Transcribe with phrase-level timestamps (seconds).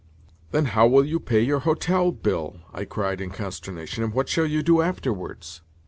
[0.49, 4.03] "Then how will you pay your hotel bill?" I cried in consternation.
[4.03, 5.61] "And what shall you do afterwards?"